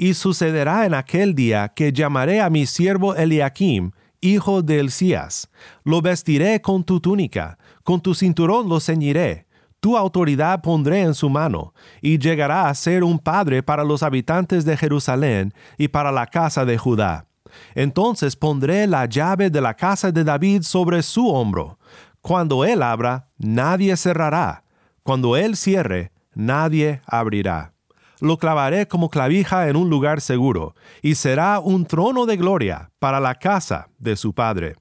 Y 0.00 0.14
sucederá 0.14 0.86
en 0.86 0.94
aquel 0.94 1.34
día 1.34 1.72
que 1.74 1.92
llamaré 1.92 2.40
a 2.40 2.48
mi 2.50 2.66
siervo 2.66 3.16
Eliakim, 3.16 3.90
hijo 4.20 4.62
de 4.62 4.78
Elías. 4.78 5.50
Lo 5.82 6.00
vestiré 6.00 6.62
con 6.62 6.84
tu 6.84 7.00
túnica, 7.00 7.58
con 7.82 8.00
tu 8.00 8.14
cinturón 8.14 8.68
lo 8.68 8.78
ceñiré. 8.78 9.48
Tu 9.80 9.96
autoridad 9.96 10.62
pondré 10.62 11.00
en 11.00 11.14
su 11.14 11.28
mano, 11.28 11.74
y 12.00 12.16
llegará 12.16 12.68
a 12.68 12.74
ser 12.76 13.02
un 13.02 13.18
padre 13.18 13.60
para 13.64 13.82
los 13.82 14.04
habitantes 14.04 14.64
de 14.64 14.76
Jerusalén 14.76 15.52
y 15.76 15.88
para 15.88 16.12
la 16.12 16.28
casa 16.28 16.64
de 16.64 16.78
Judá. 16.78 17.26
Entonces 17.74 18.36
pondré 18.36 18.86
la 18.86 19.04
llave 19.06 19.50
de 19.50 19.60
la 19.60 19.74
casa 19.74 20.12
de 20.12 20.22
David 20.22 20.62
sobre 20.62 21.02
su 21.02 21.26
hombro. 21.26 21.76
Cuando 22.20 22.64
él 22.64 22.84
abra, 22.84 23.30
nadie 23.36 23.96
cerrará. 23.96 24.62
Cuando 25.02 25.36
él 25.36 25.56
cierre, 25.56 26.12
nadie 26.34 27.02
abrirá 27.04 27.72
lo 28.20 28.38
clavaré 28.38 28.88
como 28.88 29.10
clavija 29.10 29.68
en 29.68 29.76
un 29.76 29.90
lugar 29.90 30.20
seguro, 30.20 30.74
y 31.02 31.14
será 31.14 31.60
un 31.60 31.86
trono 31.86 32.26
de 32.26 32.36
gloria 32.36 32.90
para 32.98 33.20
la 33.20 33.34
casa 33.34 33.88
de 33.98 34.16
su 34.16 34.32
padre. 34.32 34.76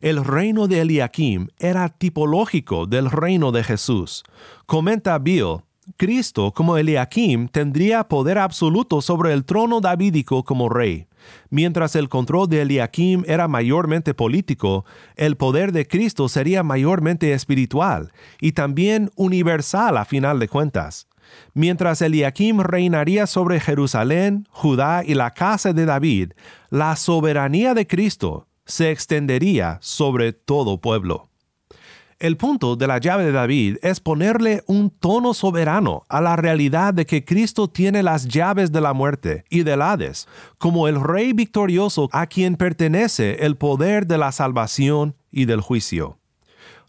El 0.00 0.24
reino 0.24 0.66
de 0.66 0.80
Eliakim 0.80 1.48
era 1.58 1.88
tipológico 1.90 2.86
del 2.86 3.10
reino 3.10 3.52
de 3.52 3.62
Jesús. 3.62 4.24
Comenta 4.64 5.18
Bill, 5.18 5.58
Cristo, 5.96 6.52
como 6.52 6.76
Eliakim, 6.76 7.48
tendría 7.48 8.04
poder 8.04 8.38
absoluto 8.38 9.02
sobre 9.02 9.32
el 9.32 9.44
trono 9.44 9.80
davídico 9.80 10.44
como 10.44 10.68
rey. 10.68 11.06
Mientras 11.50 11.96
el 11.96 12.08
control 12.08 12.48
de 12.48 12.62
Eliakim 12.62 13.24
era 13.26 13.48
mayormente 13.48 14.14
político, 14.14 14.84
el 15.16 15.36
poder 15.36 15.72
de 15.72 15.86
Cristo 15.86 16.28
sería 16.28 16.62
mayormente 16.62 17.32
espiritual 17.32 18.12
y 18.40 18.52
también 18.52 19.10
universal 19.16 19.98
a 19.98 20.04
final 20.04 20.38
de 20.38 20.48
cuentas. 20.48 21.08
Mientras 21.54 22.02
Eliakim 22.02 22.60
reinaría 22.60 23.26
sobre 23.26 23.60
Jerusalén, 23.60 24.46
Judá 24.50 25.02
y 25.04 25.14
la 25.14 25.32
casa 25.32 25.72
de 25.72 25.86
David, 25.86 26.32
la 26.70 26.96
soberanía 26.96 27.74
de 27.74 27.86
Cristo 27.86 28.46
se 28.64 28.90
extendería 28.90 29.78
sobre 29.80 30.32
todo 30.32 30.80
pueblo. 30.80 31.30
El 32.20 32.36
punto 32.36 32.76
de 32.76 32.86
la 32.86 32.98
llave 32.98 33.24
de 33.24 33.32
David 33.32 33.78
es 33.80 33.98
ponerle 33.98 34.62
un 34.66 34.90
tono 34.90 35.32
soberano 35.32 36.04
a 36.10 36.20
la 36.20 36.36
realidad 36.36 36.92
de 36.92 37.06
que 37.06 37.24
Cristo 37.24 37.70
tiene 37.70 38.02
las 38.02 38.28
llaves 38.28 38.72
de 38.72 38.82
la 38.82 38.92
muerte 38.92 39.44
y 39.48 39.62
del 39.62 39.80
Hades, 39.80 40.28
como 40.58 40.86
el 40.86 41.02
Rey 41.02 41.32
victorioso 41.32 42.10
a 42.12 42.26
quien 42.26 42.56
pertenece 42.56 43.46
el 43.46 43.56
poder 43.56 44.06
de 44.06 44.18
la 44.18 44.32
salvación 44.32 45.16
y 45.30 45.46
del 45.46 45.62
juicio. 45.62 46.19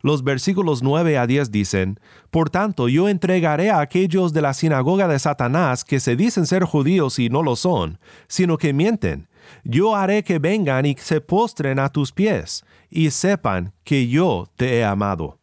Los 0.01 0.23
versículos 0.23 0.81
9 0.81 1.17
a 1.17 1.27
10 1.27 1.51
dicen, 1.51 1.99
Por 2.31 2.49
tanto 2.49 2.89
yo 2.89 3.07
entregaré 3.07 3.69
a 3.69 3.79
aquellos 3.79 4.33
de 4.33 4.41
la 4.41 4.53
sinagoga 4.53 5.07
de 5.07 5.19
Satanás 5.19 5.85
que 5.85 5.99
se 5.99 6.15
dicen 6.15 6.45
ser 6.45 6.63
judíos 6.63 7.19
y 7.19 7.29
no 7.29 7.43
lo 7.43 7.55
son, 7.55 7.99
sino 8.27 8.57
que 8.57 8.73
mienten. 8.73 9.27
Yo 9.63 9.95
haré 9.95 10.23
que 10.23 10.39
vengan 10.39 10.85
y 10.85 10.95
se 10.97 11.21
postren 11.21 11.79
a 11.79 11.89
tus 11.89 12.11
pies, 12.11 12.63
y 12.89 13.11
sepan 13.11 13.73
que 13.83 14.07
yo 14.07 14.47
te 14.55 14.77
he 14.77 14.83
amado. 14.83 15.37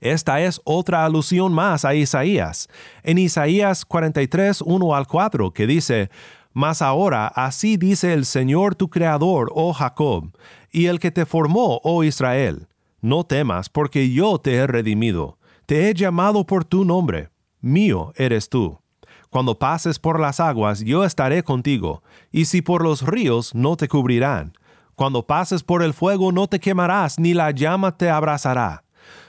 Esta 0.00 0.40
es 0.40 0.60
otra 0.64 1.04
alusión 1.04 1.52
más 1.52 1.84
a 1.84 1.94
Isaías, 1.94 2.68
en 3.02 3.18
Isaías 3.18 3.84
43, 3.84 4.62
1 4.62 4.94
al 4.94 5.06
4, 5.06 5.52
que 5.52 5.66
dice, 5.66 6.10
Mas 6.52 6.82
ahora 6.82 7.26
así 7.26 7.76
dice 7.76 8.12
el 8.14 8.24
Señor 8.24 8.74
tu 8.76 8.88
Creador, 8.88 9.50
oh 9.54 9.72
Jacob, 9.72 10.30
y 10.70 10.86
el 10.86 11.00
que 11.00 11.10
te 11.10 11.26
formó, 11.26 11.80
oh 11.84 12.02
Israel 12.02 12.69
no 13.00 13.24
temas, 13.24 13.68
porque 13.68 14.10
yo 14.10 14.38
te 14.38 14.54
he 14.54 14.66
redimido, 14.66 15.38
te 15.66 15.88
he 15.88 15.94
llamado 15.94 16.44
por 16.46 16.64
tu 16.64 16.84
nombre, 16.84 17.30
mío 17.60 18.12
eres 18.16 18.48
tú. 18.48 18.78
Cuando 19.30 19.58
pases 19.58 19.98
por 19.98 20.18
las 20.18 20.40
aguas, 20.40 20.80
yo 20.80 21.04
estaré 21.04 21.42
contigo, 21.42 22.02
y 22.32 22.46
si 22.46 22.62
por 22.62 22.82
los 22.82 23.02
ríos, 23.02 23.54
no 23.54 23.76
te 23.76 23.86
cubrirán. 23.86 24.52
Cuando 24.96 25.26
pases 25.26 25.62
por 25.62 25.82
el 25.82 25.94
fuego, 25.94 26.32
no 26.32 26.48
te 26.48 26.58
quemarás, 26.58 27.18
ni 27.18 27.32
la 27.32 27.52
llama 27.52 27.96
te 27.96 28.10
abrazará. 28.10 28.84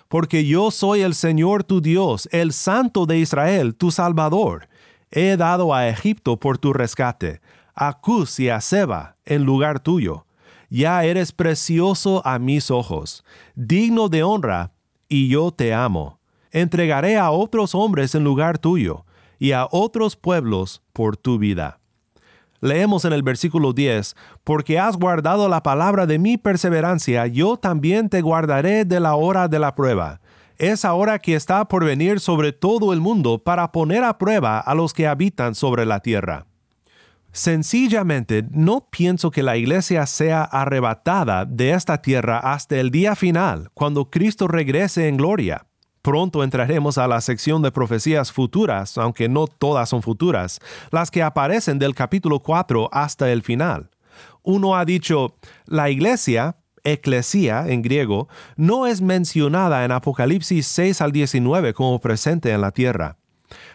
Porque 0.08 0.46
yo 0.46 0.72
soy 0.72 1.02
el 1.02 1.14
Señor 1.14 1.64
tu 1.64 1.82
Dios, 1.82 2.28
el 2.32 2.52
Santo 2.52 3.06
de 3.06 3.20
Israel, 3.20 3.76
tu 3.76 3.92
Salvador. 3.92 4.68
He 5.12 5.38
dado 5.38 5.74
a 5.74 5.88
Egipto 5.88 6.38
por 6.38 6.58
tu 6.58 6.74
rescate, 6.74 7.42
a 7.76 8.02
Cus 8.02 8.40
y 8.40 8.50
a 8.50 8.60
Seba 8.60 9.18
en 9.24 9.44
lugar 9.44 9.80
tuyo 9.80 10.26
ya 10.72 11.04
eres 11.04 11.34
precioso 11.34 12.26
a 12.26 12.40
mis 12.40 12.72
ojos, 12.72 13.26
digno 13.56 14.08
de 14.08 14.24
honra, 14.24 14.72
y 15.10 15.28
yo 15.28 15.52
te 15.52 15.74
amo. 15.74 16.20
Entregaré 16.50 17.18
a 17.18 17.30
otros 17.30 17.76
hombres 17.76 18.16
en 18.16 18.24
lugar 18.24 18.58
tuyo, 18.58 19.06
y 19.38 19.52
a 19.52 19.68
otros 19.70 20.16
pueblos 20.16 20.82
por 20.94 21.18
tu 21.18 21.38
vida. 21.38 21.80
Leemos 22.62 23.04
en 23.04 23.12
el 23.12 23.22
versículo 23.22 23.74
10, 23.74 24.16
Porque 24.46 24.80
has 24.80 24.96
guardado 24.96 25.50
la 25.50 25.62
palabra 25.62 26.06
de 26.06 26.20
mi 26.20 26.38
perseverancia, 26.38 27.28
yo 27.28 27.58
también 27.58 28.08
te 28.08 28.22
guardaré 28.22 28.86
de 28.86 29.00
la 29.02 29.16
hora 29.16 29.50
de 29.50 29.60
la 29.60 29.76
prueba. 29.76 30.22
Esa 30.58 30.94
hora 30.94 31.20
que 31.20 31.36
está 31.36 31.68
por 31.68 31.84
venir 31.84 32.22
sobre 32.22 32.54
todo 32.54 32.94
el 32.94 33.02
mundo 33.02 33.44
para 33.44 33.72
poner 33.74 34.06
a 34.06 34.18
prueba 34.18 34.60
a 34.60 34.74
los 34.74 34.94
que 34.94 35.08
habitan 35.08 35.54
sobre 35.54 35.86
la 35.86 36.00
tierra. 36.00 36.46
Sencillamente, 37.34 38.44
no 38.52 38.88
pienso 38.90 39.32
que 39.32 39.42
la 39.42 39.56
iglesia 39.56 40.06
sea 40.06 40.44
arrebatada 40.44 41.46
de 41.46 41.72
esta 41.72 42.02
tierra 42.02 42.40
hasta 42.40 42.78
el 42.78 42.92
día 42.92 43.16
final, 43.16 43.70
cuando 43.74 44.10
Cristo 44.10 44.48
regrese 44.48 45.08
en 45.08 45.16
gloria. 45.16 45.66
Pronto 46.02 46.44
entraremos 46.44 46.98
a 46.98 47.08
la 47.08 47.22
sección 47.22 47.62
de 47.62 47.72
profecías 47.72 48.32
futuras, 48.32 48.98
aunque 48.98 49.30
no 49.30 49.48
todas 49.48 49.88
son 49.88 50.02
futuras, 50.02 50.60
las 50.92 51.10
que 51.10 51.24
aparecen 51.24 51.80
del 51.80 51.96
capítulo 51.96 52.40
4 52.40 52.90
hasta 52.92 53.32
el 53.32 53.44
final. 53.44 53.92
Uno 54.44 54.76
ha 54.76 54.84
dicho, 54.84 55.38
la 55.66 55.90
iglesia, 55.90 56.58
eclesia 56.84 57.66
en 57.68 57.82
griego, 57.82 58.28
no 58.58 58.88
es 58.88 59.02
mencionada 59.02 59.86
en 59.86 59.92
Apocalipsis 59.92 60.66
6 60.68 61.02
al 61.02 61.12
19 61.12 61.74
como 61.74 62.02
presente 62.02 62.52
en 62.52 62.62
la 62.62 62.72
tierra. 62.72 63.21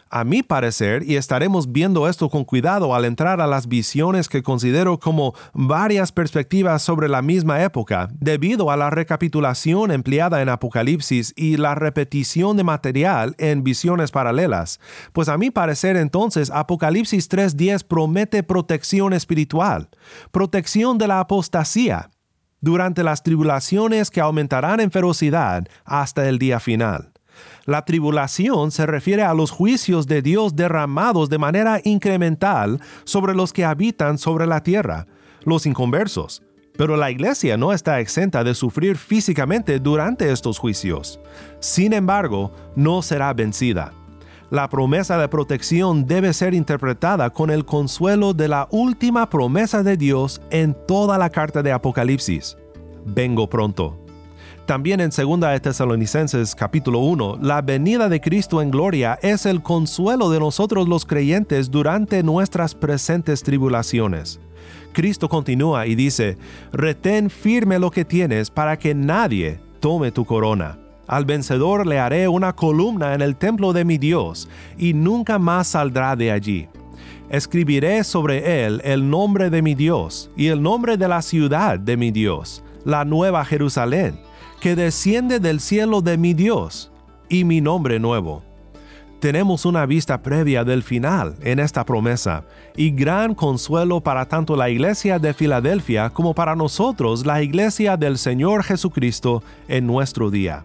A 0.09 0.23
mi 0.23 0.45
parecer, 0.45 1.03
y 1.03 1.17
estaremos 1.17 1.73
viendo 1.73 2.09
esto 2.09 2.31
con 2.31 2.45
cuidado 2.45 2.95
al 2.95 3.05
entrar 3.05 3.41
a 3.41 3.47
las 3.49 3.67
visiones 3.67 4.29
que 4.29 4.43
considero 4.43 5.01
como 5.01 5.35
varias 5.53 6.13
perspectivas 6.13 6.83
sobre 6.83 7.09
la 7.09 7.23
misma 7.23 7.63
época, 7.65 8.09
debido 8.13 8.71
a 8.71 8.77
la 8.77 8.89
recapitulación 8.91 9.91
empleada 9.91 10.43
en 10.43 10.49
Apocalipsis 10.49 11.33
y 11.37 11.57
la 11.57 11.75
repetición 11.75 12.57
de 12.57 12.63
material 12.63 13.35
en 13.39 13.65
visiones 13.65 14.13
paralelas, 14.13 14.79
pues 15.13 15.29
a 15.29 15.39
mi 15.39 15.51
parecer 15.51 15.97
entonces 15.97 16.51
Apocalipsis 16.51 17.29
3.10 17.29 17.85
promete 17.85 18.45
protección 18.45 19.13
espiritual, 19.13 19.89
protección 20.31 20.99
de 20.99 21.09
la 21.09 21.19
apostasía, 21.19 22.11
durante 22.61 23.03
las 23.03 23.23
tribulaciones 23.23 24.11
que 24.11 24.21
aumentarán 24.21 24.81
en 24.81 24.91
ferocidad 24.91 25.67
hasta 25.85 26.29
el 26.29 26.39
día 26.39 26.61
final. 26.61 27.16
La 27.65 27.85
tribulación 27.85 28.71
se 28.71 28.87
refiere 28.87 29.23
a 29.23 29.35
los 29.35 29.51
juicios 29.51 30.07
de 30.07 30.23
Dios 30.23 30.57
derramados 30.57 31.29
de 31.29 31.39
manera 31.39 31.81
incremental 31.85 32.81
sobre 33.05 33.35
los 33.35 33.53
que 33.53 33.65
habitan 33.65 34.19
sobre 34.19 34.47
la 34.47 34.63
tierra, 34.63 35.07
los 35.45 35.67
inconversos. 35.67 36.43
Pero 36.77 36.97
la 36.97 37.11
iglesia 37.11 37.57
no 37.57 37.73
está 37.73 38.01
exenta 38.01 38.45
de 38.45 38.55
sufrir 38.55 38.97
físicamente 38.97 39.79
durante 39.79 40.31
estos 40.31 40.59
juicios. 40.59 41.19
Sin 41.59 41.93
embargo, 41.93 42.53
no 42.77 43.03
será 43.03 43.33
vencida. 43.33 43.93
La 44.51 44.69
promesa 44.69 45.19
de 45.19 45.29
protección 45.29 46.07
debe 46.07 46.33
ser 46.33 46.55
interpretada 46.55 47.31
con 47.31 47.51
el 47.51 47.65
consuelo 47.65 48.33
de 48.33 48.47
la 48.47 48.69
última 48.71 49.29
promesa 49.29 49.83
de 49.83 49.97
Dios 49.97 50.41
en 50.51 50.77
toda 50.87 51.19
la 51.19 51.31
carta 51.31 51.63
de 51.65 51.73
Apocalipsis. 51.73 52.57
Vengo 53.05 53.51
pronto. 53.51 54.06
También 54.67 55.01
en 55.01 55.11
2 55.11 55.41
de 55.41 55.61
Tesalonicenses 55.61 56.57
capítulo 56.57 56.99
1, 56.99 57.39
la 57.41 57.63
venida 57.63 58.09
de 58.09 58.21
Cristo 58.21 58.61
en 58.61 58.73
gloria 58.73 59.17
es 59.23 59.47
el 59.47 59.63
consuelo 59.63 60.29
de 60.29 60.41
nosotros 60.41 60.89
los 60.89 61.07
creyentes 61.07 61.71
durante 61.71 62.25
nuestras 62.25 62.75
presentes 62.75 63.45
tribulaciones. 63.45 64.41
Cristo 64.93 65.29
continúa 65.29 65.87
y 65.87 65.95
dice, 65.95 66.37
retén 66.73 67.31
firme 67.31 67.79
lo 67.79 67.93
que 67.93 68.05
tienes 68.05 68.51
para 68.51 68.77
que 68.77 68.93
nadie 68.93 69.61
tome 69.79 70.11
tu 70.11 70.25
corona. 70.25 70.77
Al 71.07 71.25
vencedor 71.25 71.87
le 71.87 72.01
haré 72.01 72.27
una 72.27 72.53
columna 72.53 73.15
en 73.15 73.23
el 73.23 73.37
templo 73.37 73.73
de 73.73 73.85
mi 73.85 73.99
Dios, 73.99 74.49
y 74.77 74.95
nunca 74.95 75.39
más 75.39 75.69
saldrá 75.69 76.17
de 76.17 76.33
allí. 76.33 76.67
Escribiré 77.31 78.03
sobre 78.03 78.65
él 78.65 78.81
el 78.83 79.09
nombre 79.09 79.49
de 79.49 79.63
mi 79.63 79.77
Dios 79.77 80.29
y 80.37 80.49
el 80.49 80.61
nombre 80.61 80.97
de 80.97 81.07
la 81.07 81.23
ciudad 81.23 81.79
de 81.79 81.97
mi 81.97 82.11
Dios, 82.11 82.65
la 82.85 83.05
nueva 83.05 83.45
Jerusalén 83.45 84.26
que 84.61 84.77
desciende 84.77 85.41
del 85.41 85.61
cielo 85.61 86.01
de 86.01 86.19
mi 86.19 86.35
Dios 86.35 86.91
y 87.29 87.45
mi 87.45 87.61
nombre 87.61 87.99
nuevo. 87.99 88.43
Tenemos 89.21 89.65
una 89.65 89.87
vista 89.87 90.23
previa 90.23 90.63
del 90.63 90.83
final 90.83 91.37
en 91.41 91.59
esta 91.59 91.85
promesa 91.85 92.45
y 92.77 92.91
gran 92.91 93.35
consuelo 93.35 94.01
para 94.01 94.27
tanto 94.27 94.57
la 94.57 94.69
iglesia 94.69 95.19
de 95.19 95.33
Filadelfia 95.33 96.11
como 96.11 96.35
para 96.35 96.55
nosotros 96.55 97.25
la 97.25 97.43
iglesia 97.43 97.97
del 97.97 98.19
Señor 98.19 98.63
Jesucristo 98.63 99.43
en 99.69 99.87
nuestro 99.87 100.31
día. 100.31 100.65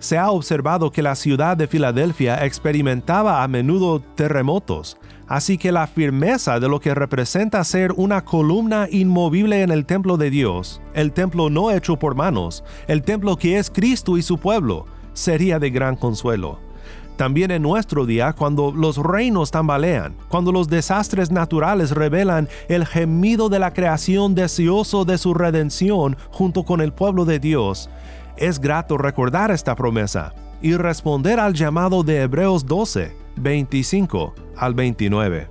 Se 0.00 0.18
ha 0.18 0.30
observado 0.30 0.92
que 0.92 1.02
la 1.02 1.14
ciudad 1.14 1.56
de 1.56 1.66
Filadelfia 1.66 2.44
experimentaba 2.44 3.42
a 3.42 3.48
menudo 3.48 4.00
terremotos, 4.00 4.98
Así 5.28 5.58
que 5.58 5.72
la 5.72 5.86
firmeza 5.86 6.58
de 6.58 6.68
lo 6.68 6.80
que 6.80 6.94
representa 6.94 7.62
ser 7.62 7.92
una 7.92 8.24
columna 8.24 8.88
inmovible 8.90 9.62
en 9.62 9.70
el 9.70 9.84
templo 9.84 10.16
de 10.16 10.30
Dios, 10.30 10.80
el 10.94 11.12
templo 11.12 11.50
no 11.50 11.70
hecho 11.70 11.98
por 11.98 12.14
manos, 12.14 12.64
el 12.86 13.02
templo 13.02 13.36
que 13.36 13.58
es 13.58 13.70
Cristo 13.70 14.16
y 14.16 14.22
su 14.22 14.38
pueblo, 14.38 14.86
sería 15.12 15.58
de 15.58 15.68
gran 15.68 15.96
consuelo. 15.96 16.60
También 17.18 17.50
en 17.50 17.62
nuestro 17.62 18.06
día, 18.06 18.32
cuando 18.32 18.72
los 18.72 18.96
reinos 18.96 19.50
tambalean, 19.50 20.14
cuando 20.28 20.50
los 20.50 20.68
desastres 20.68 21.30
naturales 21.30 21.90
revelan 21.90 22.48
el 22.68 22.86
gemido 22.86 23.48
de 23.48 23.58
la 23.58 23.74
creación 23.74 24.34
deseoso 24.34 25.04
de 25.04 25.18
su 25.18 25.34
redención 25.34 26.16
junto 26.30 26.62
con 26.64 26.80
el 26.80 26.92
pueblo 26.92 27.24
de 27.24 27.38
Dios, 27.38 27.90
es 28.36 28.60
grato 28.60 28.96
recordar 28.96 29.50
esta 29.50 29.74
promesa 29.74 30.32
y 30.62 30.74
responder 30.74 31.38
al 31.40 31.54
llamado 31.54 32.04
de 32.04 32.22
Hebreos 32.22 32.64
12, 32.64 33.27
25 33.38 34.34
al 34.56 34.74
29. 34.74 35.48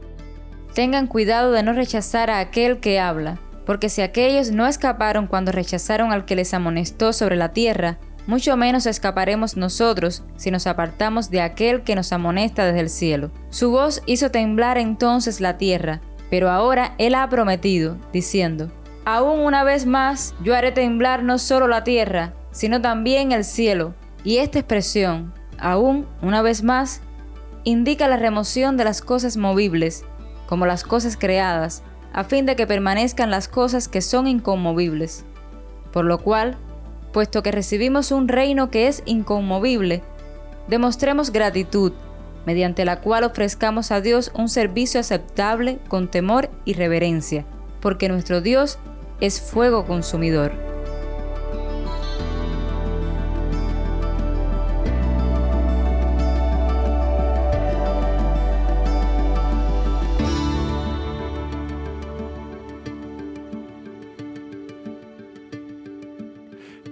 Tengan 0.73 1.07
cuidado 1.07 1.51
de 1.51 1.63
no 1.63 1.73
rechazar 1.73 2.29
a 2.29 2.39
aquel 2.39 2.79
que 2.79 2.99
habla, 2.99 3.39
porque 3.65 3.89
si 3.89 4.01
aquellos 4.01 4.51
no 4.51 4.67
escaparon 4.67 5.27
cuando 5.27 5.51
rechazaron 5.51 6.11
al 6.11 6.25
que 6.25 6.35
les 6.35 6.53
amonestó 6.53 7.13
sobre 7.13 7.35
la 7.35 7.53
tierra, 7.53 7.97
mucho 8.27 8.55
menos 8.57 8.85
escaparemos 8.85 9.57
nosotros 9.57 10.23
si 10.35 10.51
nos 10.51 10.67
apartamos 10.67 11.29
de 11.29 11.41
aquel 11.41 11.83
que 11.83 11.95
nos 11.95 12.11
amonesta 12.11 12.65
desde 12.65 12.81
el 12.81 12.89
cielo. 12.89 13.31
Su 13.49 13.71
voz 13.71 14.03
hizo 14.05 14.31
temblar 14.31 14.77
entonces 14.77 15.39
la 15.39 15.57
tierra, 15.57 16.01
pero 16.29 16.49
ahora 16.49 16.93
Él 16.97 17.15
ha 17.15 17.27
prometido, 17.29 17.97
diciendo, 18.11 18.69
Aún 19.05 19.39
una 19.39 19.63
vez 19.63 19.85
más 19.85 20.35
yo 20.43 20.53
haré 20.53 20.73
temblar 20.73 21.23
no 21.23 21.39
solo 21.39 21.69
la 21.69 21.85
tierra, 21.85 22.33
sino 22.51 22.81
también 22.81 23.31
el 23.31 23.45
cielo. 23.45 23.95
Y 24.25 24.39
esta 24.39 24.59
expresión, 24.59 25.33
aún 25.57 26.05
una 26.21 26.41
vez 26.41 26.61
más, 26.61 27.01
indica 27.63 28.07
la 28.07 28.17
remoción 28.17 28.77
de 28.77 28.83
las 28.83 29.01
cosas 29.01 29.37
movibles, 29.37 30.05
como 30.47 30.65
las 30.65 30.83
cosas 30.83 31.17
creadas, 31.17 31.83
a 32.13 32.23
fin 32.23 32.45
de 32.45 32.55
que 32.55 32.67
permanezcan 32.67 33.29
las 33.29 33.47
cosas 33.47 33.87
que 33.87 34.01
son 34.01 34.27
inconmovibles. 34.27 35.25
Por 35.91 36.05
lo 36.05 36.19
cual, 36.19 36.57
puesto 37.13 37.43
que 37.43 37.51
recibimos 37.51 38.11
un 38.11 38.27
reino 38.27 38.69
que 38.69 38.87
es 38.87 39.03
inconmovible, 39.05 40.03
demostremos 40.67 41.31
gratitud, 41.31 41.93
mediante 42.45 42.85
la 42.85 43.01
cual 43.01 43.23
ofrezcamos 43.23 43.91
a 43.91 44.01
Dios 44.01 44.31
un 44.33 44.49
servicio 44.49 44.99
aceptable 44.99 45.79
con 45.89 46.09
temor 46.09 46.49
y 46.65 46.73
reverencia, 46.73 47.45
porque 47.81 48.09
nuestro 48.09 48.41
Dios 48.41 48.79
es 49.19 49.41
fuego 49.41 49.85
consumidor. 49.85 50.66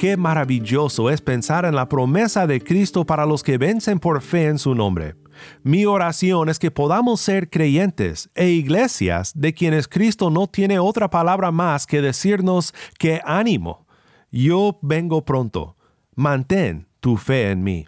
Qué 0.06 0.18
maravilloso 0.18 1.10
es 1.10 1.20
pensar 1.20 1.66
en 1.66 1.74
la 1.74 1.90
promesa 1.90 2.46
de 2.46 2.62
Cristo 2.62 3.08
para 3.08 3.26
los 3.26 3.42
que 3.42 3.58
vencen 3.58 4.00
por 4.00 4.22
fe 4.22 4.46
en 4.46 4.60
su 4.60 4.76
nombre. 4.76 5.16
Mi 5.64 5.86
oración 5.86 6.48
es 6.48 6.60
que 6.60 6.70
podamos 6.70 7.20
ser 7.20 7.50
creyentes 7.50 8.30
e 8.36 8.50
iglesias 8.50 9.32
de 9.34 9.56
quienes 9.56 9.88
Cristo 9.88 10.30
no 10.30 10.46
tiene 10.46 10.78
otra 10.78 11.10
palabra 11.10 11.50
más 11.50 11.88
que 11.88 12.04
decirnos 12.04 12.72
que 13.00 13.20
ánimo. 13.26 13.88
Yo 14.30 14.78
vengo 14.84 15.26
pronto. 15.26 15.76
Mantén 16.14 16.88
tu 17.00 17.18
fe 17.18 17.50
en 17.50 17.64
mí. 17.64 17.88